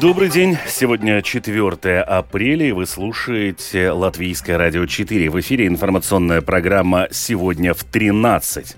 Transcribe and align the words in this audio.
Добрый 0.00 0.30
день. 0.30 0.56
Сегодня 0.66 1.20
4 1.20 2.00
апреля, 2.00 2.66
и 2.66 2.72
вы 2.72 2.86
слушаете 2.86 3.90
Латвийское 3.90 4.56
радио 4.56 4.86
4. 4.86 5.28
В 5.28 5.38
эфире 5.40 5.66
информационная 5.66 6.40
программа 6.40 7.08
«Сегодня 7.10 7.74
в 7.74 7.84
13». 7.84 8.76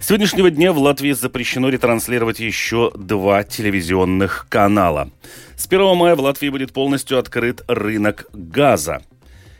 С 0.00 0.06
сегодняшнего 0.06 0.50
дня 0.50 0.72
в 0.72 0.78
Латвии 0.78 1.12
запрещено 1.12 1.68
ретранслировать 1.68 2.40
еще 2.40 2.90
два 2.96 3.42
телевизионных 3.42 4.46
канала. 4.48 5.10
С 5.56 5.66
1 5.66 5.94
мая 5.94 6.16
в 6.16 6.20
Латвии 6.20 6.48
будет 6.48 6.72
полностью 6.72 7.18
открыт 7.18 7.62
рынок 7.68 8.24
газа. 8.32 9.02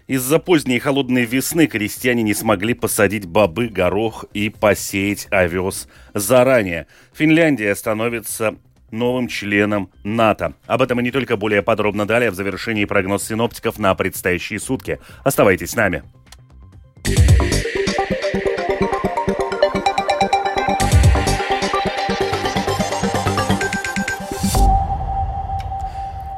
Из-за 0.07 0.39
поздней 0.39 0.79
холодной 0.79 1.27
весны 1.27 1.67
крестьяне 1.67 2.23
не 2.23 2.33
смогли 2.33 2.73
посадить 2.73 3.27
бобы, 3.27 3.69
горох 3.69 4.25
и 4.33 4.49
посеять 4.49 5.29
овес 5.31 5.89
заранее. 6.15 6.87
Финляндия 7.13 7.75
становится 7.75 8.57
новым 8.91 9.29
членом 9.29 9.91
НАТО. 10.05 10.55
Об 10.67 10.83
этом 10.83 11.01
и 11.01 11.03
не 11.03 11.11
только 11.11 11.37
более 11.37 11.63
подробно 11.63 12.07
далее 12.07 12.31
в 12.31 12.35
завершении 12.35 12.85
прогноз 12.85 13.25
синоптиков 13.25 13.79
на 13.79 13.95
предстоящие 13.95 14.61
сутки. 14.61 14.99
Оставайтесь 15.25 15.71
с 15.71 15.77
нами. 15.77 16.03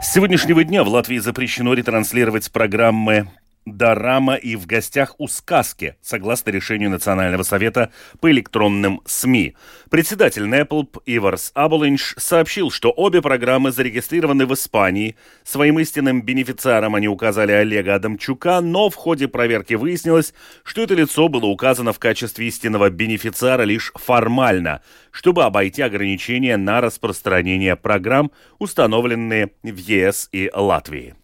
С 0.00 0.14
сегодняшнего 0.14 0.62
дня 0.62 0.84
в 0.84 0.88
Латвии 0.88 1.18
запрещено 1.18 1.72
ретранслировать 1.72 2.52
программы 2.52 3.28
Дорама 3.64 4.34
и 4.34 4.56
в 4.56 4.66
гостях 4.66 5.14
у 5.18 5.28
сказки, 5.28 5.94
согласно 6.02 6.50
решению 6.50 6.90
Национального 6.90 7.44
совета 7.44 7.92
по 8.20 8.30
электронным 8.30 9.00
СМИ. 9.06 9.54
Председатель 9.88 10.42
NEPLP 10.42 11.00
Иварс 11.06 11.52
Аболинш 11.54 12.14
сообщил, 12.18 12.70
что 12.72 12.90
обе 12.90 13.22
программы 13.22 13.70
зарегистрированы 13.70 14.46
в 14.46 14.54
Испании. 14.54 15.16
Своим 15.44 15.78
истинным 15.78 16.22
бенефициаром 16.22 16.96
они 16.96 17.06
указали 17.06 17.52
Олега 17.52 17.94
Адамчука, 17.94 18.60
но 18.60 18.90
в 18.90 18.96
ходе 18.96 19.28
проверки 19.28 19.74
выяснилось, 19.74 20.34
что 20.64 20.82
это 20.82 20.94
лицо 20.94 21.28
было 21.28 21.46
указано 21.46 21.92
в 21.92 22.00
качестве 22.00 22.48
истинного 22.48 22.90
бенефициара 22.90 23.62
лишь 23.62 23.92
формально, 23.94 24.82
чтобы 25.12 25.44
обойти 25.44 25.82
ограничения 25.82 26.56
на 26.56 26.80
распространение 26.80 27.76
программ, 27.76 28.32
установленные 28.58 29.52
в 29.62 29.76
ЕС 29.76 30.28
и 30.32 30.50
Латвии. 30.52 31.14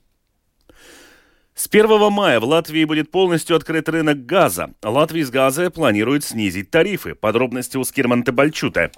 С 1.58 1.66
1 1.66 2.12
мая 2.12 2.38
в 2.38 2.44
Латвии 2.44 2.84
будет 2.84 3.10
полностью 3.10 3.56
открыт 3.56 3.88
рынок 3.88 4.24
газа. 4.24 4.74
Латвия 4.80 5.26
с 5.26 5.30
газа 5.30 5.70
планирует 5.70 6.22
снизить 6.22 6.70
тарифы. 6.70 7.16
Подробности 7.16 7.76
у 7.76 7.82
Скирманта 7.82 8.30
Бальчута. 8.30 8.92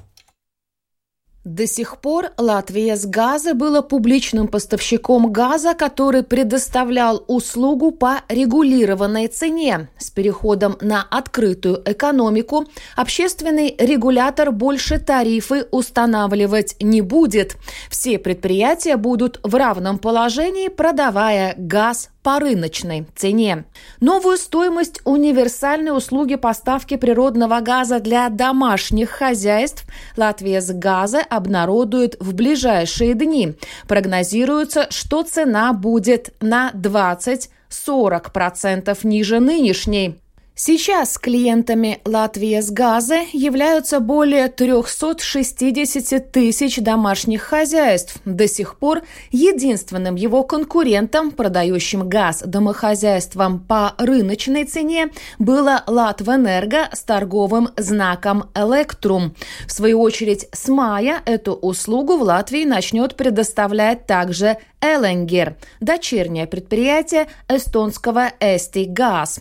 До 1.51 1.67
сих 1.67 1.97
пор 1.97 2.31
Латвия 2.39 2.95
с 2.95 3.05
газа 3.05 3.55
была 3.55 3.83
публичным 3.83 4.47
поставщиком 4.47 5.33
газа, 5.33 5.75
который 5.75 6.23
предоставлял 6.23 7.25
услугу 7.27 7.91
по 7.91 8.20
регулированной 8.29 9.27
цене. 9.27 9.89
С 9.98 10.11
переходом 10.11 10.78
на 10.81 11.03
открытую 11.03 11.83
экономику 11.84 12.67
общественный 12.95 13.75
регулятор 13.81 14.53
больше 14.53 15.01
тарифы 15.01 15.67
устанавливать 15.73 16.77
не 16.81 17.01
будет. 17.01 17.56
Все 17.91 18.21
предприятия 18.21 18.97
будут 18.97 19.41
в 19.43 19.53
равном 19.56 19.98
положении, 19.98 20.69
продавая 20.69 21.56
газ 21.59 22.11
по 22.23 22.39
рыночной 22.39 23.06
цене. 23.17 23.65
Новую 24.01 24.37
стоимость 24.37 25.01
универсальной 25.05 25.97
услуги 25.97 26.37
поставки 26.37 26.97
природного 26.97 27.61
газа 27.61 27.98
для 27.98 28.28
домашних 28.28 29.11
хозяйств 29.11 29.84
Латвия 30.17 30.61
с 30.61 30.71
газа 30.73 31.23
обнародует 31.41 32.17
в 32.21 32.35
ближайшие 32.35 33.15
дни. 33.15 33.55
Прогнозируется, 33.89 34.87
что 34.91 35.23
цена 35.23 35.73
будет 35.73 36.34
на 36.41 36.71
20-40% 36.73 38.99
ниже 39.05 39.41
нынешней. 39.41 40.21
Сейчас 40.62 41.16
клиентами 41.16 42.03
Латвии 42.04 42.60
с 42.60 42.71
газа 42.71 43.21
являются 43.32 43.98
более 43.98 44.48
360 44.48 46.32
тысяч 46.32 46.76
домашних 46.76 47.41
хозяйств. 47.41 48.16
До 48.26 48.47
сих 48.47 48.76
пор 48.76 49.00
единственным 49.31 50.16
его 50.16 50.43
конкурентом, 50.43 51.31
продающим 51.31 52.06
газ 52.06 52.43
домохозяйствам 52.44 53.59
по 53.59 53.94
рыночной 53.97 54.65
цене, 54.65 55.09
было 55.38 55.82
Латвэнерго 55.87 56.91
с 56.93 57.04
торговым 57.04 57.70
знаком 57.78 58.50
«Электрум». 58.54 59.34
В 59.66 59.72
свою 59.72 60.03
очередь, 60.03 60.47
с 60.53 60.69
мая 60.69 61.22
эту 61.25 61.54
услугу 61.54 62.19
в 62.19 62.22
Латвии 62.22 62.66
начнет 62.66 63.16
предоставлять 63.16 64.04
также 64.04 64.59
Эленгер, 64.81 65.57
дочернее 65.81 66.47
предприятие 66.47 67.29
эстонского 67.49 68.33
Эсти 68.41 68.85
Газ. 68.85 69.41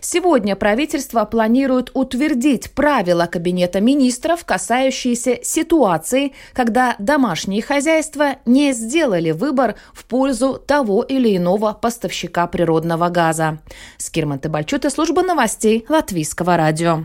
Сегодня 0.00 0.56
правительство 0.56 1.24
планирует 1.24 1.90
утвердить 1.94 2.72
правила 2.72 3.26
Кабинета 3.26 3.80
министров, 3.80 4.44
касающиеся 4.44 5.38
ситуации, 5.42 6.32
когда 6.52 6.96
домашние 6.98 7.62
хозяйства 7.62 8.36
не 8.46 8.72
сделали 8.72 9.30
выбор 9.30 9.76
в 9.92 10.04
пользу 10.06 10.54
того 10.54 11.02
или 11.02 11.36
иного 11.36 11.72
поставщика 11.72 12.46
природного 12.48 13.08
газа. 13.10 13.58
Скирман 13.96 14.40
Тебальчута, 14.40 14.90
служба 14.90 15.22
новостей 15.22 15.84
Латвийского 15.88 16.56
радио. 16.56 17.04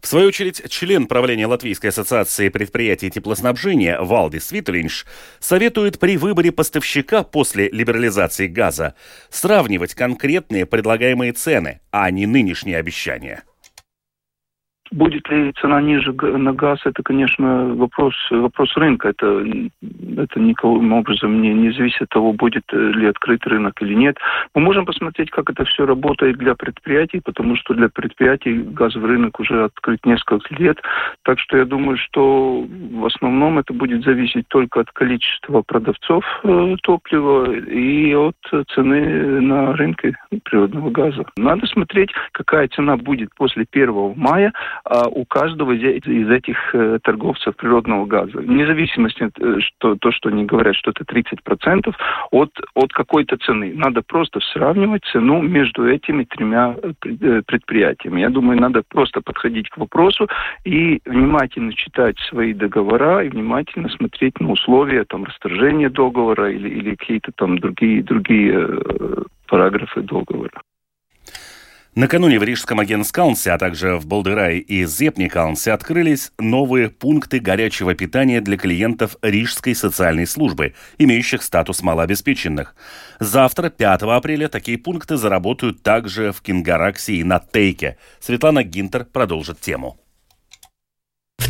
В 0.00 0.06
свою 0.06 0.28
очередь, 0.28 0.62
член 0.70 1.06
правления 1.06 1.46
Латвийской 1.46 1.88
ассоциации 1.88 2.48
предприятий 2.48 3.10
теплоснабжения 3.10 4.00
Валдис 4.00 4.50
Виталинш 4.50 5.06
советует 5.40 5.98
при 5.98 6.16
выборе 6.16 6.52
поставщика 6.52 7.22
после 7.22 7.68
либерализации 7.68 8.46
газа 8.46 8.94
сравнивать 9.28 9.94
конкретные 9.94 10.64
предлагаемые 10.64 11.32
цены, 11.32 11.80
а 11.90 12.10
не 12.10 12.26
нынешние 12.26 12.78
обещания. 12.78 13.44
Будет 14.92 15.28
ли 15.28 15.52
цена 15.60 15.80
ниже 15.80 16.12
на 16.12 16.52
газ, 16.52 16.80
это, 16.84 17.02
конечно, 17.02 17.74
вопрос, 17.74 18.14
вопрос 18.30 18.76
рынка. 18.76 19.10
Это, 19.10 19.44
это 20.16 20.40
никаким 20.40 20.92
образом 20.92 21.40
не, 21.40 21.54
не 21.54 21.70
зависит 21.70 22.02
от 22.02 22.08
того, 22.08 22.32
будет 22.32 22.64
ли 22.72 23.06
открыт 23.06 23.46
рынок 23.46 23.80
или 23.82 23.94
нет. 23.94 24.16
Мы 24.54 24.62
можем 24.62 24.86
посмотреть, 24.86 25.30
как 25.30 25.48
это 25.48 25.64
все 25.64 25.86
работает 25.86 26.38
для 26.38 26.54
предприятий, 26.54 27.20
потому 27.20 27.54
что 27.56 27.74
для 27.74 27.88
предприятий 27.88 28.54
газовый 28.54 29.10
рынок 29.10 29.38
уже 29.38 29.64
открыт 29.64 30.04
несколько 30.04 30.54
лет. 30.56 30.78
Так 31.22 31.38
что 31.38 31.56
я 31.56 31.64
думаю, 31.64 31.96
что 31.96 32.66
в 32.92 33.06
основном 33.06 33.60
это 33.60 33.72
будет 33.72 34.02
зависеть 34.02 34.48
только 34.48 34.80
от 34.80 34.90
количества 34.90 35.62
продавцов 35.62 36.24
э, 36.42 36.76
топлива 36.82 37.52
и 37.52 38.12
от 38.14 38.36
цены 38.74 39.40
на 39.40 39.72
рынке 39.74 40.16
природного 40.42 40.90
газа. 40.90 41.24
Надо 41.36 41.66
смотреть, 41.66 42.10
какая 42.32 42.66
цена 42.68 42.96
будет 42.96 43.30
после 43.36 43.64
1 43.70 44.14
мая, 44.16 44.52
у 44.84 45.24
каждого 45.24 45.72
из 45.72 46.30
этих 46.30 46.74
э, 46.74 46.98
торговцев 47.02 47.54
природного 47.56 48.06
газа. 48.06 48.38
Вне 48.38 48.66
зависимости 48.66 49.28
э, 49.38 49.60
что, 49.60 49.96
то, 49.96 50.10
что 50.10 50.28
они 50.28 50.44
говорят, 50.44 50.74
что 50.74 50.90
это 50.90 51.04
30% 51.04 51.94
от, 52.30 52.50
от 52.74 52.92
какой-то 52.92 53.36
цены. 53.38 53.72
Надо 53.74 54.02
просто 54.02 54.40
сравнивать 54.52 55.04
цену 55.12 55.42
между 55.42 55.88
этими 55.88 56.24
тремя 56.24 56.76
э, 56.82 57.42
предприятиями. 57.46 58.20
Я 58.20 58.30
думаю, 58.30 58.60
надо 58.60 58.82
просто 58.88 59.20
подходить 59.20 59.68
к 59.68 59.76
вопросу 59.76 60.28
и 60.64 61.00
внимательно 61.04 61.72
читать 61.74 62.18
свои 62.28 62.54
договора 62.54 63.24
и 63.24 63.28
внимательно 63.28 63.88
смотреть 63.90 64.40
на 64.40 64.50
условия 64.50 65.04
там, 65.04 65.24
расторжения 65.24 65.90
договора 65.90 66.50
или, 66.50 66.68
или 66.68 66.94
какие-то 66.94 67.32
там 67.32 67.58
другие, 67.58 68.02
другие 68.02 68.68
параграфы 69.46 70.02
договора. 70.02 70.62
Накануне 71.96 72.38
в 72.38 72.44
Рижском 72.44 72.78
Агенскаунсе, 72.78 73.50
а 73.50 73.58
также 73.58 73.96
в 73.96 74.06
Болдерае 74.06 74.60
и 74.60 74.86
Зепникаунсе 74.86 75.72
открылись 75.72 76.30
новые 76.38 76.88
пункты 76.88 77.40
горячего 77.40 77.94
питания 77.94 78.40
для 78.40 78.56
клиентов 78.56 79.16
Рижской 79.22 79.74
социальной 79.74 80.28
службы, 80.28 80.74
имеющих 80.98 81.42
статус 81.42 81.82
малообеспеченных. 81.82 82.76
Завтра, 83.18 83.70
5 83.70 84.02
апреля, 84.02 84.48
такие 84.48 84.78
пункты 84.78 85.16
заработают 85.16 85.82
также 85.82 86.30
в 86.30 86.42
Кингараксе 86.42 87.14
и 87.14 87.24
на 87.24 87.40
Тейке. 87.40 87.96
Светлана 88.20 88.62
Гинтер 88.62 89.04
продолжит 89.04 89.60
тему. 89.60 89.99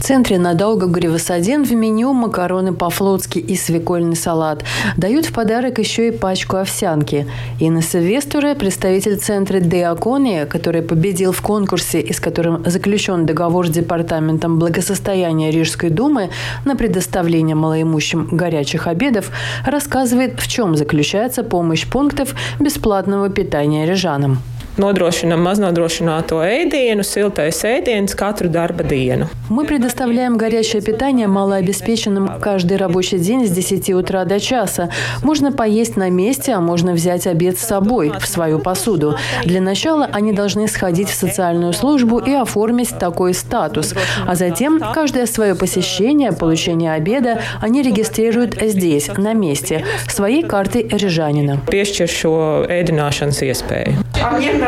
В 0.01 0.03
центре 0.03 0.39
на 0.39 0.55
Долгогоревос-1 0.55 1.65
в 1.65 1.73
меню 1.75 2.15
макароны 2.15 2.73
по-флотски 2.73 3.39
и 3.39 3.55
свекольный 3.55 4.17
салат. 4.17 4.65
Дают 4.97 5.27
в 5.27 5.35
подарок 5.35 5.79
еще 5.79 6.09
и 6.09 6.11
пачку 6.11 6.57
овсянки. 6.57 7.27
Инесса 7.61 7.99
Вестуре, 7.99 8.55
представитель 8.55 9.19
центра 9.19 9.61
Деакония, 9.61 10.47
который 10.47 10.81
победил 10.81 11.33
в 11.33 11.43
конкурсе 11.43 12.01
и 12.01 12.15
с 12.15 12.19
которым 12.19 12.65
заключен 12.65 13.27
договор 13.27 13.67
с 13.67 13.71
Департаментом 13.71 14.59
благосостояния 14.59 15.51
Рижской 15.51 15.91
думы 15.91 16.31
на 16.65 16.77
предоставление 16.77 17.55
малоимущим 17.55 18.27
горячих 18.33 18.87
обедов, 18.87 19.31
рассказывает, 19.67 20.41
в 20.41 20.49
чем 20.49 20.77
заключается 20.77 21.43
помощь 21.43 21.87
пунктов 21.87 22.35
бесплатного 22.59 23.29
питания 23.29 23.85
рижанам. 23.85 24.39
Nodrošinam 24.81 25.43
maznodrošināto 25.45 26.39
ēdienu, 26.41 27.05
siltais 27.05 27.59
ēdiens 27.69 28.17
katru 28.17 28.49
darba 28.49 28.87
dienu. 28.87 29.29
Мы 29.51 29.65
предоставляем 29.65 30.39
горячее 30.39 30.81
питание 30.81 31.27
малообеспеченным 31.27 32.41
каждый 32.41 32.77
рабочий 32.77 33.19
день 33.19 33.47
с 33.47 33.51
10 33.51 33.91
утра 33.91 34.25
до 34.25 34.39
часа. 34.39 34.91
Можно 35.25 35.51
поесть 35.51 35.97
на 35.97 36.09
месте, 36.09 36.53
а 36.53 36.61
можно 36.61 36.93
взять 36.93 37.27
обед 37.27 37.59
с 37.59 37.67
собой, 37.67 38.13
в 38.21 38.27
свою 38.27 38.61
посуду. 38.61 39.17
Для 39.45 39.61
начала 39.61 40.09
они 40.13 40.33
должны 40.33 40.69
сходить 40.69 41.11
в 41.11 41.15
социальную 41.15 41.73
службу 41.73 42.19
и 42.19 42.33
оформить 42.33 42.97
такой 42.97 43.35
статус. 43.35 43.93
А 44.25 44.37
затем 44.37 44.81
каждое 44.95 45.27
свое 45.27 45.57
посещение, 45.57 46.33
получение 46.33 46.93
обеда 46.93 47.41
они 47.61 47.83
регистрируют 47.83 48.57
здесь, 48.63 49.09
на 49.09 49.35
месте, 49.35 49.85
своей 50.09 50.45
картой 50.45 50.87
рижанина. 50.89 51.59
Piešķir 51.67 52.07
šo 52.07 52.33
ēdināšanas 52.71 53.43
iespēju. 53.51 53.99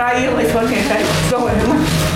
para 0.03 0.19
ir, 0.19 0.33
laisvos 0.35 0.67
neįtai 0.71 1.05
savo. 1.31 1.49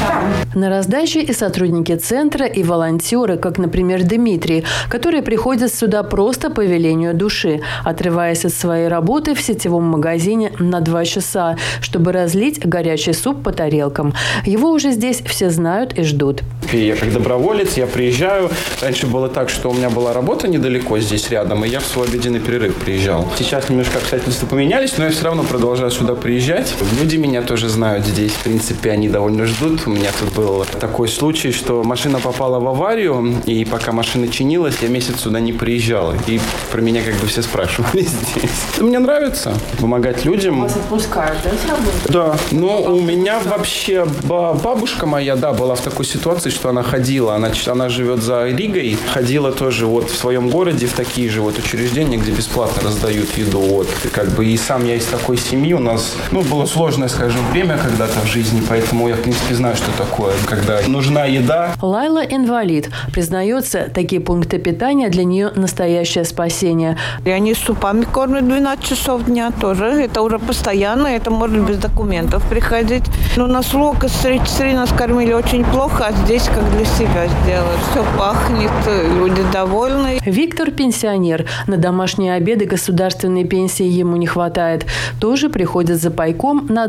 Tam. 0.02 0.45
На 0.56 0.70
раздаче 0.70 1.20
и 1.20 1.34
сотрудники 1.34 1.94
центра, 1.96 2.46
и 2.46 2.62
волонтеры, 2.62 3.36
как, 3.36 3.58
например, 3.58 4.04
Дмитрий, 4.04 4.64
которые 4.88 5.22
приходят 5.22 5.70
сюда 5.74 6.02
просто 6.02 6.48
по 6.48 6.64
велению 6.64 7.12
души, 7.12 7.60
отрываясь 7.84 8.46
от 8.46 8.54
своей 8.54 8.88
работы 8.88 9.34
в 9.34 9.42
сетевом 9.42 9.84
магазине 9.84 10.52
на 10.58 10.80
два 10.80 11.04
часа, 11.04 11.58
чтобы 11.82 12.12
разлить 12.12 12.66
горячий 12.66 13.12
суп 13.12 13.42
по 13.42 13.52
тарелкам. 13.52 14.14
Его 14.46 14.70
уже 14.70 14.92
здесь 14.92 15.20
все 15.26 15.50
знают 15.50 15.92
и 15.98 16.04
ждут. 16.04 16.40
Я 16.72 16.96
как 16.96 17.12
доброволец, 17.12 17.76
я 17.76 17.86
приезжаю. 17.86 18.48
Раньше 18.80 19.06
было 19.06 19.28
так, 19.28 19.50
что 19.50 19.68
у 19.68 19.74
меня 19.74 19.90
была 19.90 20.14
работа 20.14 20.48
недалеко 20.48 20.98
здесь 21.00 21.28
рядом, 21.28 21.66
и 21.66 21.68
я 21.68 21.80
в 21.80 21.84
свой 21.84 22.08
обеденный 22.08 22.40
перерыв 22.40 22.76
приезжал. 22.76 23.28
Сейчас 23.36 23.68
немножко 23.68 23.98
обстоятельства 23.98 24.46
поменялись, 24.46 24.96
но 24.96 25.04
я 25.04 25.10
все 25.10 25.24
равно 25.24 25.42
продолжаю 25.42 25.90
сюда 25.90 26.14
приезжать. 26.14 26.74
Люди 26.98 27.16
меня 27.16 27.42
тоже 27.42 27.68
знают 27.68 28.06
здесь. 28.06 28.32
В 28.32 28.42
принципе, 28.42 28.92
они 28.92 29.10
довольно 29.10 29.44
ждут. 29.44 29.86
У 29.86 29.90
меня 29.90 30.08
тут 30.18 30.32
был 30.34 30.45
такой 30.80 31.08
случай, 31.08 31.52
что 31.52 31.82
машина 31.82 32.20
попала 32.20 32.58
в 32.58 32.66
аварию, 32.68 33.34
и 33.46 33.64
пока 33.64 33.92
машина 33.92 34.28
чинилась, 34.28 34.76
я 34.82 34.88
месяц 34.88 35.20
сюда 35.20 35.40
не 35.40 35.52
приезжал. 35.52 36.14
И 36.26 36.40
про 36.70 36.80
меня 36.80 37.02
как 37.02 37.14
бы 37.16 37.26
все 37.26 37.42
спрашивали 37.42 38.02
здесь. 38.34 38.50
Мне 38.78 38.98
нравится 38.98 39.54
помогать 39.80 40.24
людям. 40.24 40.62
Вас 40.62 40.76
отпускают, 40.76 41.38
да, 41.44 41.50
с 41.50 41.70
работы? 41.70 42.12
Да, 42.12 42.36
но 42.50 42.82
у 42.82 43.00
меня 43.00 43.40
вообще 43.44 44.06
ба- 44.24 44.54
бабушка 44.54 45.06
моя, 45.06 45.36
да, 45.36 45.52
была 45.52 45.74
в 45.74 45.80
такой 45.80 46.04
ситуации, 46.04 46.50
что 46.50 46.68
она 46.68 46.82
ходила, 46.82 47.34
она, 47.34 47.50
она 47.66 47.88
живет 47.88 48.22
за 48.22 48.46
Ригой, 48.46 48.98
ходила 49.12 49.52
тоже 49.52 49.86
вот 49.86 50.10
в 50.10 50.16
своем 50.16 50.48
городе 50.50 50.86
в 50.86 50.92
такие 50.92 51.28
же 51.30 51.40
вот 51.40 51.58
учреждения, 51.58 52.16
где 52.16 52.32
бесплатно 52.32 52.82
раздают 52.82 53.36
еду, 53.36 53.60
вот, 53.60 53.88
и 54.04 54.08
как 54.08 54.28
бы 54.30 54.46
и 54.46 54.56
сам 54.56 54.84
я 54.86 54.96
из 54.96 55.06
такой 55.06 55.36
семьи, 55.36 55.72
у 55.72 55.78
нас, 55.78 56.14
ну, 56.30 56.42
было 56.42 56.66
сложное, 56.66 57.08
скажем, 57.08 57.40
время 57.52 57.78
когда-то 57.78 58.20
в 58.20 58.26
жизни, 58.26 58.62
поэтому 58.68 59.08
я, 59.08 59.14
в 59.14 59.20
принципе, 59.20 59.54
знаю, 59.54 59.76
что 59.76 59.90
такое, 59.96 60.32
когда 60.48 60.80
нужна 60.88 61.24
еда, 61.24 61.74
Лайла 61.80 62.24
инвалид. 62.24 62.90
Признается, 63.12 63.88
такие 63.92 64.20
пункты 64.20 64.58
питания 64.58 65.08
для 65.08 65.24
нее 65.24 65.50
настоящее 65.54 66.24
спасение. 66.24 66.96
И 67.24 67.30
они 67.30 67.54
с 67.54 67.58
супами 67.58 68.04
кормят 68.04 68.46
12 68.46 68.84
часов 68.84 69.24
дня 69.24 69.50
тоже. 69.50 69.86
Это 69.86 70.22
уже 70.22 70.38
постоянно, 70.38 71.08
это 71.08 71.30
может 71.30 71.60
без 71.66 71.78
документов 71.78 72.42
приходить. 72.48 73.04
Но 73.36 73.46
на 73.46 73.62
слог 73.62 74.04
из 74.04 74.12
33 74.12 74.72
нас 74.74 74.90
кормили 74.90 75.32
очень 75.32 75.64
плохо, 75.64 76.06
а 76.08 76.12
здесь 76.24 76.44
как 76.44 76.68
для 76.72 76.84
себя 76.84 77.26
сделают. 77.42 77.80
Все 77.90 78.04
пахнет, 78.18 78.70
люди 79.16 79.42
довольны. 79.52 80.18
Виктор– 80.24 80.70
пенсионер. 80.72 81.46
На 81.66 81.76
домашние 81.76 82.34
обеды 82.34 82.66
государственной 82.66 83.44
пенсии 83.44 83.86
ему 83.86 84.16
не 84.16 84.26
хватает. 84.26 84.86
Тоже 85.20 85.48
приходит 85.48 86.00
за 86.00 86.10
пайком 86.10 86.66
на 86.68 86.86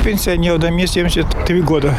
Даугавгревас-1. 0.00 0.04
Пенсионеру 0.04 0.58
мне 0.70 0.86
73 0.86 1.60
года. 1.62 1.94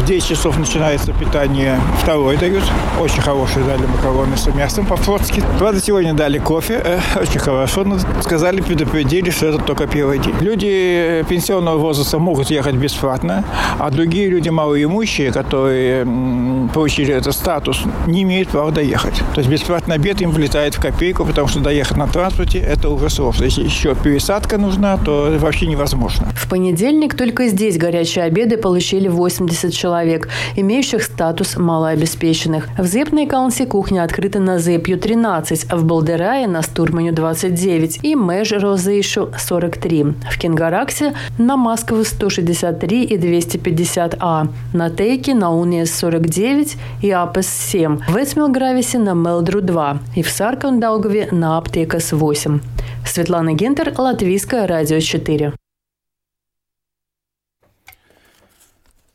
В 0.00 0.04
10 0.04 0.28
часов 0.28 0.58
начинается 0.58 1.12
питание. 1.12 1.78
Второй 2.02 2.36
дают. 2.36 2.64
Очень 3.00 3.22
хорошие 3.22 3.64
дали 3.64 3.86
макароны 3.86 4.36
с 4.36 4.46
мясом 4.54 4.86
по-флотски. 4.86 5.42
Правда, 5.58 5.80
сегодня 5.80 6.14
дали 6.14 6.38
кофе. 6.38 6.80
Э, 6.84 7.00
очень 7.20 7.38
хорошо. 7.38 7.84
Но 7.84 7.98
сказали, 8.22 8.60
предупредили, 8.60 9.30
что 9.30 9.46
это 9.46 9.58
только 9.58 9.86
первый 9.86 10.18
день. 10.18 10.34
Люди 10.40 11.24
пенсионного 11.28 11.78
возраста 11.78 12.18
могут 12.18 12.50
ехать 12.50 12.74
бесплатно, 12.74 13.44
а 13.78 13.90
другие 13.90 14.28
люди 14.28 14.48
малоимущие, 14.48 15.32
которые 15.32 16.06
получили 16.72 17.14
этот 17.14 17.34
статус, 17.34 17.82
не 18.06 18.22
имеют 18.22 18.48
права 18.48 18.70
доехать. 18.70 19.22
То 19.34 19.40
есть 19.40 19.50
бесплатный 19.50 19.96
обед 19.96 20.20
им 20.20 20.30
влетает 20.30 20.74
в 20.74 20.80
копейку, 20.80 21.24
потому 21.24 21.48
что 21.48 21.60
доехать 21.60 21.96
на 21.96 22.06
транспорте– 22.06 22.58
это 22.74 22.90
уже 22.90 23.10
сложно. 23.10 23.44
Если 23.44 23.64
еще 23.64 23.94
пересадка 23.94 24.58
нужна, 24.58 24.96
то 24.96 25.36
вообще 25.38 25.66
невозможно. 25.66 26.28
В 26.34 26.48
понедельник 26.48 27.14
только 27.14 27.43
здесь 27.48 27.78
горячие 27.78 28.24
обеды 28.24 28.56
получили 28.56 29.08
80 29.08 29.72
человек, 29.72 30.28
имеющих 30.56 31.02
статус 31.02 31.56
малообеспеченных. 31.56 32.68
В 32.78 32.86
Зепной 32.86 33.26
Каунсе 33.26 33.66
кухня 33.66 34.04
открыта 34.04 34.38
на 34.38 34.58
Зепью 34.58 34.98
13, 34.98 35.66
а 35.70 35.76
в 35.76 35.84
Балдерае 35.84 36.46
на 36.46 36.62
Стурманю 36.62 37.12
29 37.12 38.00
и 38.02 38.14
Меж 38.14 38.52
Розейшу 38.52 39.30
43. 39.38 40.04
В 40.30 40.38
Кенгараксе 40.38 41.14
на 41.38 41.56
Москву 41.56 42.04
163 42.04 43.04
и 43.04 43.16
250А, 43.16 44.48
на 44.72 44.90
Тейке 44.90 45.34
на 45.34 45.54
Униес 45.54 45.94
49 45.94 46.76
и 47.02 47.10
Апес 47.10 47.48
7, 47.48 47.98
в 48.08 48.16
Эцмилгрависе 48.16 48.98
на 48.98 49.14
Мелдру 49.14 49.60
2 49.60 49.98
и 50.16 50.22
в 50.22 50.30
Саркандаугове 50.30 51.28
на 51.30 51.58
Аптекас 51.58 52.12
8. 52.12 52.60
Светлана 53.06 53.52
Гентер, 53.52 53.92
Латвийское 53.96 54.66
радио 54.66 55.00
4. 55.00 55.54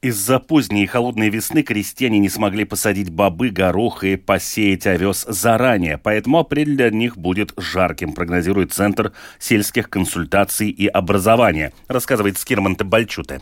Из-за 0.01 0.39
поздней 0.39 0.83
и 0.83 0.87
холодной 0.87 1.27
весны 1.27 1.61
крестьяне 1.61 2.19
не 2.19 2.29
смогли 2.29 2.63
посадить 2.63 3.09
бобы, 3.09 3.49
горох 3.49 4.05
и 4.05 4.15
посеять 4.15 4.87
овес 4.87 5.25
заранее, 5.27 5.97
поэтому 5.97 6.39
апрель 6.39 6.77
для 6.77 6.89
них 6.89 7.17
будет 7.17 7.51
жарким, 7.57 8.13
прогнозирует 8.13 8.71
Центр 8.71 9.11
сельских 9.39 9.89
консультаций 9.89 10.69
и 10.69 10.87
образования, 10.87 11.73
рассказывает 11.89 12.37
Скирман 12.37 12.77
Бальчуте. 12.77 13.41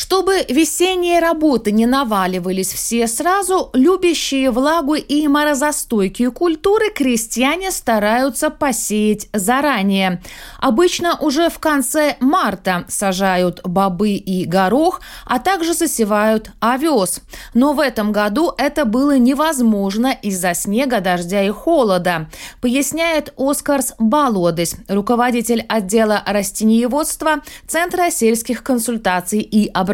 Чтобы 0.00 0.44
весенние 0.48 1.18
работы 1.18 1.72
не 1.72 1.84
наваливались 1.84 2.72
все 2.72 3.08
сразу, 3.08 3.70
любящие 3.72 4.52
влагу 4.52 4.94
и 4.94 5.26
морозостойкие 5.26 6.30
культуры 6.30 6.92
крестьяне 6.94 7.72
стараются 7.72 8.50
посеять 8.50 9.26
заранее. 9.32 10.22
Обычно 10.60 11.18
уже 11.18 11.50
в 11.50 11.58
конце 11.58 12.14
марта 12.20 12.84
сажают 12.86 13.60
бобы 13.64 14.10
и 14.10 14.44
горох, 14.44 15.00
а 15.24 15.40
также 15.40 15.74
засевают 15.74 16.52
овес. 16.60 17.20
Но 17.52 17.72
в 17.72 17.80
этом 17.80 18.12
году 18.12 18.52
это 18.56 18.84
было 18.84 19.18
невозможно 19.18 20.16
из-за 20.22 20.54
снега, 20.54 21.00
дождя 21.00 21.42
и 21.42 21.50
холода, 21.50 22.28
поясняет 22.60 23.34
Оскарс 23.36 23.94
Балодес, 23.98 24.76
руководитель 24.86 25.66
отдела 25.68 26.22
растениеводства 26.24 27.42
Центра 27.66 28.12
сельских 28.12 28.62
консультаций 28.62 29.40
и 29.40 29.66
образования. 29.66 29.87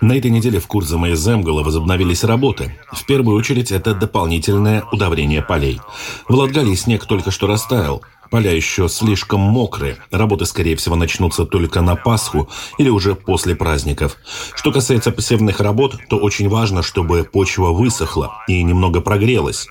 На 0.00 0.16
этой 0.16 0.30
неделе 0.30 0.60
в 0.60 0.66
Курзаме 0.66 1.12
и 1.12 1.14
Земгала 1.16 1.62
возобновились 1.62 2.24
работы. 2.24 2.78
В 2.92 3.04
первую 3.04 3.36
очередь 3.36 3.72
это 3.72 3.94
дополнительное 3.94 4.84
удобрение 4.92 5.42
полей. 5.42 5.80
В 6.28 6.34
Латгалии 6.34 6.74
снег 6.74 7.06
только 7.06 7.30
что 7.30 7.46
растаял. 7.46 8.02
Поля 8.32 8.50
еще 8.50 8.88
слишком 8.88 9.40
мокрые. 9.40 9.98
Работы, 10.10 10.46
скорее 10.46 10.74
всего, 10.76 10.96
начнутся 10.96 11.44
только 11.44 11.82
на 11.82 11.96
Пасху 11.96 12.48
или 12.78 12.88
уже 12.88 13.14
после 13.14 13.54
праздников. 13.54 14.16
Что 14.54 14.72
касается 14.72 15.12
посевных 15.12 15.60
работ, 15.60 15.98
то 16.08 16.16
очень 16.16 16.48
важно, 16.48 16.82
чтобы 16.82 17.24
почва 17.24 17.72
высохла 17.72 18.42
и 18.48 18.62
немного 18.62 19.02
прогрелась. 19.02 19.66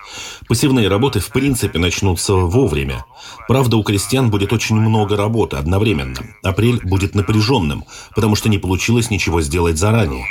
Посевные 0.48 0.90
работы, 0.90 1.20
в 1.20 1.30
принципе, 1.30 1.80
начнутся 1.80 2.36
вовремя. 2.36 3.04
Правда, 3.48 3.78
у 3.78 3.84
крестьян 3.84 4.30
будет 4.30 4.54
очень 4.54 4.76
много 4.76 5.18
работы 5.18 5.58
одновременно. 5.58 6.20
Апрель 6.44 6.82
будет 6.84 7.16
напряженным, 7.16 7.86
потому 8.14 8.36
что 8.36 8.48
не 8.48 8.60
получилось 8.60 9.10
ничего 9.10 9.42
сделать 9.42 9.80
заранее. 9.80 10.24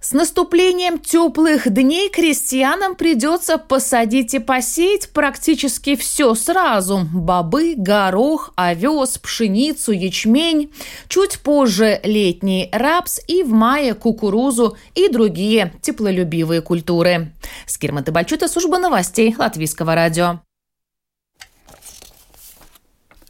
С 0.00 0.12
наступлением 0.12 0.98
теплых 0.98 1.68
дней 1.68 2.08
крестьянам 2.10 2.94
придется 2.94 3.58
посадить 3.58 4.34
и 4.34 4.38
посеять 4.38 5.10
практически 5.10 5.96
все 5.96 6.34
сразу. 6.34 7.06
Бобы, 7.12 7.74
горох, 7.76 8.52
овес, 8.56 9.18
пшеницу, 9.18 9.92
ячмень. 9.92 10.72
Чуть 11.08 11.40
позже 11.40 12.00
летний 12.04 12.68
рапс 12.72 13.20
и 13.26 13.42
в 13.42 13.50
мае 13.50 13.94
кукурузу 13.94 14.76
и 14.94 15.08
другие 15.08 15.72
теплолюбивые 15.82 16.62
культуры. 16.62 17.32
Скирмата 17.66 18.12
Бальчута, 18.12 18.48
служба 18.48 18.78
новостей 18.78 19.34
Латвийского 19.36 19.94
радио. 19.94 20.45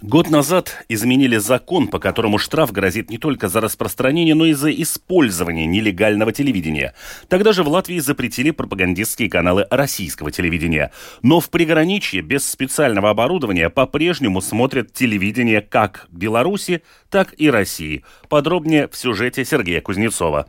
Год 0.07 0.31
назад 0.31 0.85
изменили 0.89 1.37
закон, 1.37 1.89
по 1.89 1.99
которому 1.99 2.39
штраф 2.39 2.71
грозит 2.71 3.11
не 3.11 3.19
только 3.19 3.49
за 3.49 3.61
распространение, 3.61 4.37
но 4.37 4.47
и 4.47 4.53
за 4.53 4.71
использование 4.71 5.67
нелегального 5.67 6.33
телевидения. 6.33 6.95
Тогда 7.27 7.53
же 7.53 7.65
в 7.65 7.69
Латвии 7.69 7.99
запретили 7.99 8.53
пропагандистские 8.53 9.29
каналы 9.29 9.67
российского 9.69 10.31
телевидения. 10.31 10.93
Но 11.23 11.41
в 11.41 11.51
приграничье 11.51 12.23
без 12.23 12.49
специального 12.49 13.11
оборудования 13.11 13.69
по-прежнему 13.69 14.41
смотрят 14.41 14.93
телевидение 14.93 15.61
как 15.61 16.07
Беларуси, 16.13 16.85
так 17.11 17.35
и 17.37 17.51
России. 17.51 18.05
Подробнее 18.29 18.87
в 18.87 18.97
сюжете 18.97 19.45
Сергея 19.45 19.81
Кузнецова. 19.81 20.47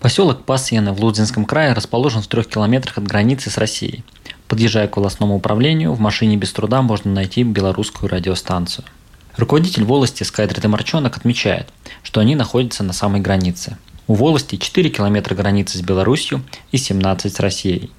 Поселок 0.00 0.44
Пасьяна 0.44 0.92
в 0.92 1.00
Лудзинском 1.00 1.44
крае 1.44 1.72
расположен 1.72 2.22
в 2.22 2.26
трех 2.26 2.48
километрах 2.48 2.98
от 2.98 3.04
границы 3.04 3.48
с 3.48 3.58
Россией. 3.58 4.02
Подъезжая 4.48 4.88
к 4.88 4.96
волосному 4.96 5.36
управлению, 5.36 5.92
в 5.92 6.00
машине 6.00 6.36
без 6.36 6.52
труда 6.52 6.80
можно 6.80 7.12
найти 7.12 7.42
белорусскую 7.42 8.08
радиостанцию. 8.08 8.86
Руководитель 9.36 9.84
волости 9.84 10.24
Скайдрит 10.24 10.64
Марчонок 10.64 11.18
отмечает, 11.18 11.68
что 12.02 12.20
они 12.20 12.34
находятся 12.34 12.82
на 12.82 12.94
самой 12.94 13.20
границе. 13.20 13.76
У 14.06 14.14
волости 14.14 14.56
4 14.56 14.88
километра 14.88 15.34
границы 15.34 15.76
с 15.76 15.82
Беларусью 15.82 16.42
и 16.72 16.78
17 16.78 17.32
с 17.32 17.38
Россией. 17.40 17.90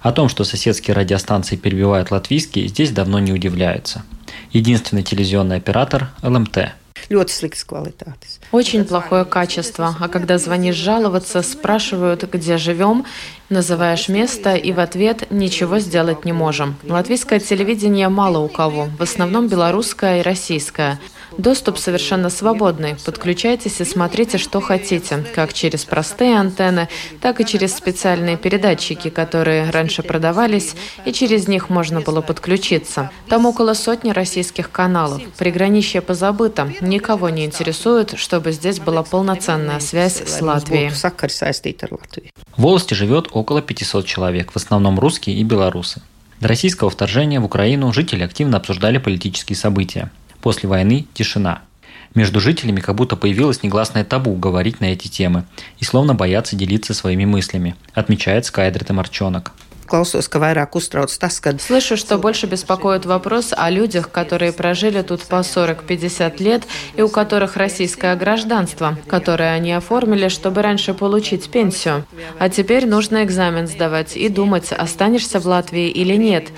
О 0.00 0.12
том, 0.12 0.28
что 0.28 0.44
соседские 0.44 0.94
радиостанции 0.94 1.56
перебивают 1.56 2.12
латвийские, 2.12 2.68
здесь 2.68 2.92
давно 2.92 3.18
не 3.18 3.32
удивляются. 3.32 4.04
Единственный 4.52 5.02
телевизионный 5.02 5.56
оператор– 5.56 6.10
ЛМТ– 6.22 6.58
очень 8.52 8.84
плохое 8.84 9.24
качество. 9.24 9.94
А 10.00 10.08
когда 10.08 10.38
звонишь 10.38 10.76
жаловаться, 10.76 11.42
спрашивают, 11.42 12.24
где 12.32 12.58
живем, 12.58 13.04
называешь 13.48 14.08
место, 14.08 14.54
и 14.54 14.72
в 14.72 14.80
ответ 14.80 15.30
ничего 15.30 15.78
сделать 15.78 16.24
не 16.24 16.32
можем. 16.32 16.76
Латвийское 16.84 17.40
телевидение 17.40 18.08
мало 18.08 18.38
у 18.38 18.48
кого, 18.48 18.88
в 18.98 19.02
основном 19.02 19.48
белорусское 19.48 20.20
и 20.20 20.22
российское. 20.22 20.98
Доступ 21.38 21.78
совершенно 21.78 22.30
свободный. 22.30 22.96
Подключайтесь 22.96 23.80
и 23.80 23.84
смотрите, 23.84 24.38
что 24.38 24.60
хотите, 24.60 25.24
как 25.36 25.52
через 25.52 25.84
простые 25.84 26.36
антенны, 26.36 26.88
так 27.20 27.40
и 27.40 27.46
через 27.46 27.76
специальные 27.76 28.36
передатчики, 28.36 29.08
которые 29.08 29.70
раньше 29.70 30.02
продавались, 30.02 30.74
и 31.04 31.12
через 31.12 31.46
них 31.46 31.70
можно 31.70 32.00
было 32.00 32.22
подключиться. 32.22 33.12
Там 33.28 33.46
около 33.46 33.74
сотни 33.74 34.10
российских 34.10 34.72
каналов. 34.72 35.22
Приграничье 35.38 36.00
позабыто. 36.00 36.72
Никого 36.80 37.28
не 37.28 37.44
интересует, 37.44 38.18
чтобы 38.18 38.50
здесь 38.50 38.80
была 38.80 39.04
полноценная 39.04 39.78
связь 39.78 40.20
с 40.20 40.40
Латвией. 40.40 40.88
В 40.88 40.96
Волости 42.56 42.94
живет 42.94 43.28
около 43.30 43.62
500 43.62 44.04
человек, 44.04 44.50
в 44.50 44.56
основном 44.56 44.98
русские 44.98 45.36
и 45.36 45.44
белорусы. 45.44 46.02
До 46.40 46.48
российского 46.48 46.90
вторжения 46.90 47.38
в 47.38 47.44
Украину 47.44 47.92
жители 47.92 48.24
активно 48.24 48.56
обсуждали 48.56 48.98
политические 48.98 49.56
события. 49.56 50.10
После 50.40 50.68
войны– 50.68 51.06
тишина. 51.14 51.62
Между 52.14 52.40
жителями 52.40 52.80
как 52.80 52.94
будто 52.94 53.16
появилось 53.16 53.62
негласное 53.62 54.04
табу 54.04 54.34
говорить 54.34 54.80
на 54.80 54.86
эти 54.86 55.08
темы 55.08 55.44
и 55.78 55.84
словно 55.84 56.14
боятся 56.14 56.56
делиться 56.56 56.94
своими 56.94 57.24
мыслями, 57.24 57.76
отмечает 57.92 58.46
Скайдрит 58.46 58.90
Марчонок 58.90 59.52
klausos, 59.88 60.28
ka 60.28 60.38
vairāk 60.38 60.76
uztrauc 60.76 61.10
tas, 61.18 61.40
ka... 61.40 61.58
Слышу, 61.58 61.96
что 61.96 62.18
больше 62.18 62.46
беспокоит 62.46 63.06
вопрос 63.06 63.54
о 63.56 63.70
людях, 63.70 64.10
которые 64.10 64.52
прожили 64.52 65.02
тут 65.02 65.22
по 65.22 65.36
40-50 65.36 66.42
лет 66.42 66.62
и 66.94 67.02
у 67.02 67.08
которых 67.08 67.56
российское 67.56 68.14
гражданство, 68.16 68.96
которое 69.08 69.52
они 69.54 69.72
оформили, 69.72 70.28
чтобы 70.28 70.62
раньше 70.62 70.94
получить 70.94 71.50
пенсию. 71.50 72.04
А 72.38 72.48
теперь 72.48 72.86
нужно 72.86 73.24
экзамен 73.24 73.66
сдавать 73.66 74.16
и 74.16 74.28
думать, 74.28 74.72
останешься 74.72 75.40
в 75.40 75.46
Латвии 75.46 75.88
или 75.88 76.14
нет. 76.14 76.48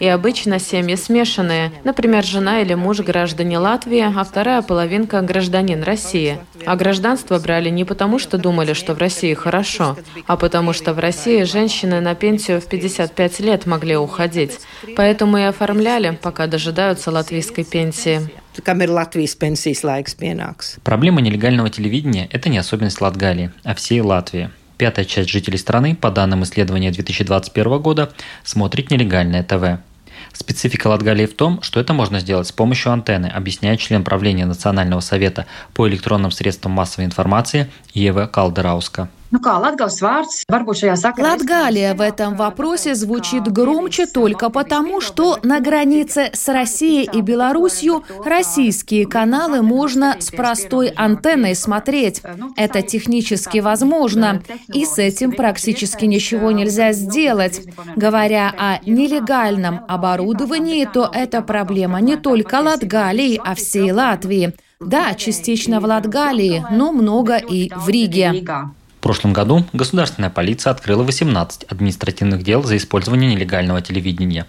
И 0.00 0.06
обычно 0.06 0.58
семьи 0.58 0.96
смешанные. 0.96 1.72
Например, 1.84 2.24
жена 2.24 2.60
или 2.60 2.74
муж 2.74 3.00
граждане 3.00 3.58
Латвии, 3.58 4.00
а 4.02 4.24
вторая 4.24 4.62
половинка 4.62 5.20
гражданин 5.20 5.82
России. 5.82 6.38
А 6.66 6.76
гражданство 6.76 7.38
брали 7.38 7.70
не 7.70 7.84
потому, 7.84 8.18
что 8.18 8.36
думали, 8.36 8.72
что 8.72 8.94
в 8.94 8.98
России 8.98 9.34
хорошо, 9.34 9.96
а 10.26 10.36
потому 10.36 10.72
что 10.72 10.92
в 10.92 10.98
России 10.98 11.44
женщины 11.44 12.00
на 12.00 12.14
пенсию 12.14 12.60
в 12.60 12.66
50 12.66 12.79
55 12.80 13.40
лет 13.40 13.66
могли 13.66 13.96
уходить. 13.96 14.58
Поэтому 14.96 15.36
и 15.38 15.42
оформляли, 15.42 16.18
пока 16.20 16.46
дожидаются 16.46 17.10
латвийской 17.10 17.64
пенсии. 17.64 18.30
Проблема 20.82 21.20
нелегального 21.20 21.68
телевидения– 21.68 22.28
это 22.32 22.48
не 22.48 22.58
особенность 22.58 23.00
Латгалии, 23.00 23.52
а 23.64 23.74
всей 23.74 24.00
Латвии. 24.00 24.50
Пятая 24.78 25.04
часть 25.04 25.28
жителей 25.28 25.58
страны, 25.58 25.94
по 25.94 26.10
данным 26.10 26.42
исследования 26.42 26.90
2021 26.90 27.78
года, 27.80 28.12
смотрит 28.44 28.90
нелегальное 28.90 29.42
ТВ. 29.42 29.82
Специфика 30.32 30.86
Латгалии 30.86 31.26
в 31.26 31.34
том, 31.34 31.60
что 31.60 31.80
это 31.80 31.92
можно 31.92 32.18
сделать 32.20 32.48
с 32.48 32.52
помощью 32.52 32.92
антенны, 32.92 33.26
объясняет 33.26 33.80
член 33.80 34.04
правления 34.04 34.46
Национального 34.46 35.00
совета 35.00 35.44
по 35.74 35.86
электронным 35.86 36.30
средствам 36.30 36.72
массовой 36.72 37.04
информации 37.04 37.70
Ева 37.92 38.26
Калдерауска. 38.26 39.10
Латгалия 41.22 41.94
в 41.94 42.00
этом 42.00 42.34
вопросе 42.34 42.96
звучит 42.96 43.44
громче 43.44 44.06
только 44.06 44.50
потому, 44.50 45.00
что 45.00 45.38
на 45.44 45.60
границе 45.60 46.30
с 46.32 46.48
Россией 46.48 47.08
и 47.12 47.20
Беларусью 47.20 48.02
российские 48.24 49.06
каналы 49.06 49.62
можно 49.62 50.16
с 50.18 50.32
простой 50.32 50.88
антенной 50.88 51.54
смотреть. 51.54 52.22
Это 52.56 52.82
технически 52.82 53.58
возможно, 53.58 54.42
и 54.74 54.84
с 54.84 54.98
этим 54.98 55.30
практически 55.30 56.06
ничего 56.06 56.50
нельзя 56.50 56.92
сделать. 56.92 57.62
Говоря 57.94 58.52
о 58.58 58.78
нелегальном 58.84 59.82
оборудовании, 59.86 60.88
то 60.92 61.08
это 61.12 61.40
проблема 61.40 62.00
не 62.00 62.16
только 62.16 62.56
Латгалии, 62.56 63.40
а 63.44 63.54
всей 63.54 63.92
Латвии. 63.92 64.54
Да, 64.80 65.14
частично 65.14 65.78
в 65.78 65.84
Латгалии, 65.84 66.64
но 66.72 66.90
много 66.90 67.36
и 67.36 67.70
в 67.76 67.88
Риге. 67.88 68.42
В 69.00 69.02
прошлом 69.02 69.32
году 69.32 69.64
государственная 69.72 70.28
полиция 70.28 70.72
открыла 70.72 71.04
18 71.04 71.64
административных 71.64 72.42
дел 72.42 72.62
за 72.62 72.76
использование 72.76 73.34
нелегального 73.34 73.80
телевидения. 73.80 74.46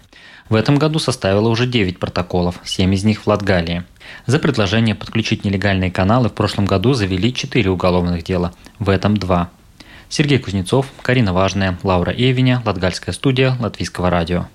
В 0.50 0.56
этом 0.56 0.76
году 0.76 0.98
составила 0.98 1.48
уже 1.48 1.66
9 1.66 1.98
протоколов, 1.98 2.56
7 2.62 2.92
из 2.92 3.02
них 3.02 3.22
в 3.22 3.26
Латгалии. 3.26 3.84
За 4.26 4.38
предложение 4.38 4.94
подключить 4.94 5.46
нелегальные 5.46 5.90
каналы 5.90 6.28
в 6.28 6.34
прошлом 6.34 6.66
году 6.66 6.92
завели 6.92 7.32
4 7.32 7.70
уголовных 7.70 8.24
дела, 8.24 8.52
в 8.78 8.90
этом 8.90 9.16
2. 9.16 9.48
Сергей 10.10 10.38
Кузнецов, 10.38 10.84
Карина 11.00 11.32
Важная, 11.32 11.78
Лаура 11.82 12.12
Эвиня, 12.12 12.60
Латгальская 12.66 13.14
студия, 13.14 13.56
Латвийского 13.58 14.10
радио. 14.10 14.48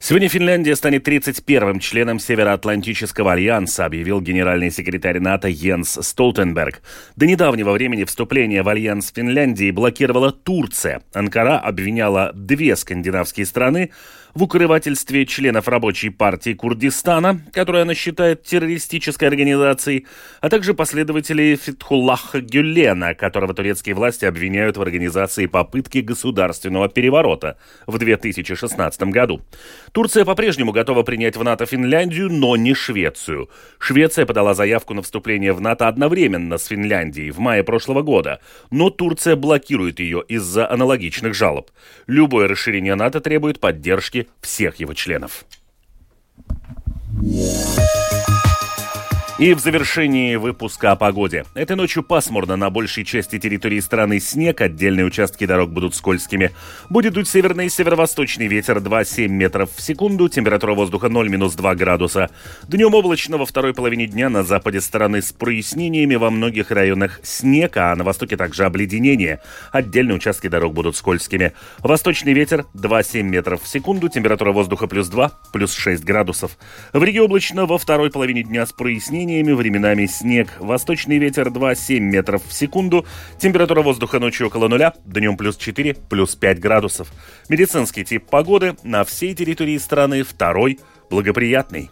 Сегодня 0.00 0.28
Финляндия 0.28 0.76
станет 0.76 1.06
31-м 1.08 1.80
членом 1.80 2.20
Североатлантического 2.20 3.32
альянса, 3.32 3.84
объявил 3.84 4.20
генеральный 4.20 4.70
секретарь 4.70 5.18
НАТО 5.18 5.48
Йенс 5.48 5.98
Столтенберг. 6.00 6.82
До 7.16 7.26
недавнего 7.26 7.72
времени 7.72 8.04
вступление 8.04 8.62
в 8.62 8.68
альянс 8.68 9.12
Финляндии 9.12 9.72
блокировала 9.72 10.30
Турция. 10.30 11.02
Анкара 11.12 11.58
обвиняла 11.58 12.30
две 12.32 12.76
скандинавские 12.76 13.44
страны 13.44 13.90
в 14.38 14.42
укрывательстве 14.44 15.26
членов 15.26 15.66
рабочей 15.66 16.10
партии 16.10 16.54
Курдистана, 16.54 17.40
которую 17.52 17.82
она 17.82 17.94
считает 17.94 18.44
террористической 18.44 19.26
организацией, 19.26 20.06
а 20.40 20.48
также 20.48 20.74
последователей 20.74 21.56
Фитхуллаха 21.56 22.40
Гюлена, 22.40 23.14
которого 23.14 23.52
турецкие 23.52 23.96
власти 23.96 24.26
обвиняют 24.26 24.76
в 24.76 24.82
организации 24.82 25.46
попытки 25.46 25.98
государственного 25.98 26.88
переворота 26.88 27.58
в 27.88 27.98
2016 27.98 29.02
году. 29.10 29.42
Турция 29.90 30.24
по-прежнему 30.24 30.70
готова 30.70 31.02
принять 31.02 31.36
в 31.36 31.42
НАТО 31.42 31.66
Финляндию, 31.66 32.30
но 32.30 32.54
не 32.54 32.74
Швецию. 32.74 33.50
Швеция 33.80 34.24
подала 34.24 34.54
заявку 34.54 34.94
на 34.94 35.02
вступление 35.02 35.52
в 35.52 35.60
НАТО 35.60 35.88
одновременно 35.88 36.58
с 36.58 36.66
Финляндией 36.66 37.30
в 37.30 37.40
мае 37.40 37.64
прошлого 37.64 38.02
года, 38.02 38.38
но 38.70 38.88
Турция 38.88 39.34
блокирует 39.34 39.98
ее 39.98 40.22
из-за 40.28 40.70
аналогичных 40.70 41.34
жалоб. 41.34 41.72
Любое 42.06 42.46
расширение 42.46 42.94
НАТО 42.94 43.20
требует 43.20 43.58
поддержки 43.58 44.27
всех 44.40 44.76
его 44.76 44.94
членов. 44.94 45.44
И 49.38 49.54
в 49.54 49.60
завершении 49.60 50.34
выпуска 50.34 50.90
о 50.90 50.96
погоде. 50.96 51.44
Этой 51.54 51.76
ночью 51.76 52.02
пасмурно 52.02 52.56
на 52.56 52.70
большей 52.70 53.04
части 53.04 53.38
территории 53.38 53.78
страны 53.78 54.18
снег, 54.18 54.60
отдельные 54.60 55.06
участки 55.06 55.46
дорог 55.46 55.70
будут 55.70 55.94
скользкими. 55.94 56.50
Будет 56.90 57.12
дуть 57.12 57.28
северный 57.28 57.66
и 57.66 57.68
северо-восточный 57.68 58.48
ветер 58.48 58.78
2-7 58.78 59.28
метров 59.28 59.70
в 59.72 59.80
секунду, 59.80 60.28
температура 60.28 60.74
воздуха 60.74 61.06
0-2 61.06 61.76
градуса. 61.76 62.30
Днем 62.66 62.94
облачно 62.94 63.38
во 63.38 63.46
второй 63.46 63.74
половине 63.74 64.08
дня 64.08 64.28
на 64.28 64.42
западе 64.42 64.80
страны 64.80 65.22
с 65.22 65.30
прояснениями 65.30 66.16
во 66.16 66.30
многих 66.30 66.72
районах 66.72 67.20
снег, 67.22 67.76
а 67.76 67.94
на 67.94 68.02
востоке 68.02 68.36
также 68.36 68.64
обледенение. 68.64 69.40
Отдельные 69.70 70.16
участки 70.16 70.48
дорог 70.48 70.74
будут 70.74 70.96
скользкими. 70.96 71.52
Восточный 71.78 72.32
ветер 72.32 72.66
2-7 72.74 73.22
метров 73.22 73.62
в 73.62 73.68
секунду, 73.68 74.08
температура 74.08 74.50
воздуха 74.50 74.88
плюс 74.88 75.06
2, 75.06 75.30
плюс 75.52 75.72
6 75.74 76.02
градусов. 76.02 76.58
В 76.92 77.04
Риге 77.04 77.22
облачно 77.22 77.66
во 77.66 77.78
второй 77.78 78.10
половине 78.10 78.42
дня 78.42 78.66
с 78.66 78.72
прояснениями 78.72 79.27
прояснениями, 79.28 79.52
временами 79.52 80.06
снег. 80.06 80.48
Восточный 80.58 81.18
ветер 81.18 81.48
2-7 81.48 82.00
метров 82.00 82.42
в 82.46 82.52
секунду. 82.52 83.04
Температура 83.38 83.82
воздуха 83.82 84.18
ночью 84.18 84.46
около 84.46 84.68
нуля, 84.68 84.94
днем 85.04 85.36
плюс 85.36 85.56
4, 85.56 85.94
плюс 86.08 86.34
5 86.34 86.58
градусов. 86.60 87.12
Медицинский 87.48 88.04
тип 88.04 88.24
погоды 88.24 88.76
на 88.82 89.04
всей 89.04 89.34
территории 89.34 89.76
страны 89.76 90.22
второй 90.22 90.80
благоприятный. 91.10 91.90